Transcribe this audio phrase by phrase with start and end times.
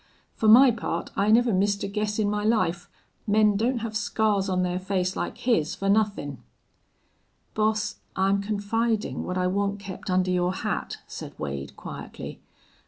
[0.33, 2.89] Fer my part, I never missed a guess in my life.
[3.27, 6.39] Men don't have scars on their face like his fer nothin'."
[7.53, 12.41] "Boss, I'm confidin' what I want kept under your hat," said Wade, quietly.